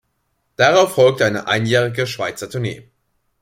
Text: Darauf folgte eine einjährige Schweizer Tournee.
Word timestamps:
Darauf 0.55 0.95
folgte 0.95 1.25
eine 1.27 1.45
einjährige 1.47 2.07
Schweizer 2.07 2.49
Tournee. 2.49 2.89